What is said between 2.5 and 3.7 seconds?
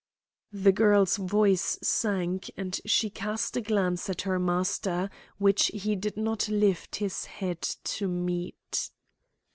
and she cast a